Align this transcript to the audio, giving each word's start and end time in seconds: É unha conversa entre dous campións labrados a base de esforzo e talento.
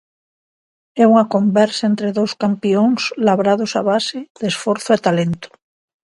É 1.01 1.03
unha 1.11 1.25
conversa 1.35 1.83
entre 1.91 2.15
dous 2.17 2.31
campións 2.43 3.01
labrados 3.27 3.71
a 3.79 3.81
base 3.91 4.19
de 4.39 4.47
esforzo 4.53 4.89
e 4.95 5.01
talento. 5.07 5.47